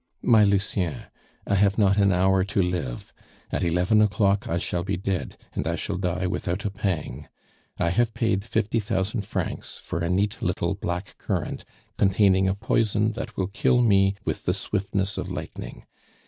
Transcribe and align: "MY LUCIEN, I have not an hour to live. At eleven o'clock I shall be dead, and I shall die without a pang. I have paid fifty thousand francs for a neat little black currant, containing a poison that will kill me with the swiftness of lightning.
"MY 0.23 0.45
LUCIEN, 0.45 0.95
I 1.45 1.53
have 1.53 1.77
not 1.77 1.97
an 1.97 2.11
hour 2.11 2.43
to 2.43 2.59
live. 2.63 3.13
At 3.51 3.61
eleven 3.61 4.01
o'clock 4.01 4.47
I 4.49 4.57
shall 4.57 4.83
be 4.83 4.97
dead, 4.97 5.37
and 5.53 5.67
I 5.67 5.75
shall 5.75 5.97
die 5.97 6.25
without 6.25 6.65
a 6.65 6.71
pang. 6.71 7.27
I 7.77 7.91
have 7.91 8.15
paid 8.15 8.43
fifty 8.43 8.79
thousand 8.79 9.27
francs 9.27 9.77
for 9.77 9.99
a 9.99 10.09
neat 10.09 10.41
little 10.41 10.73
black 10.73 11.19
currant, 11.19 11.65
containing 11.99 12.47
a 12.47 12.55
poison 12.55 13.11
that 13.11 13.37
will 13.37 13.45
kill 13.49 13.79
me 13.83 14.15
with 14.25 14.45
the 14.45 14.55
swiftness 14.55 15.19
of 15.19 15.29
lightning. 15.29 15.85